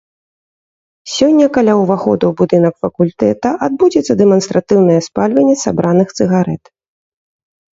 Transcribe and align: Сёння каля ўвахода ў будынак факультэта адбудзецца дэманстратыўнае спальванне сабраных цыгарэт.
Сёння 1.15 1.45
каля 1.57 1.73
ўвахода 1.81 2.25
ў 2.29 2.33
будынак 2.39 2.73
факультэта 2.87 3.49
адбудзецца 3.67 4.13
дэманстратыўнае 4.23 4.99
спальванне 5.09 5.55
сабраных 5.67 6.07
цыгарэт. 6.19 6.63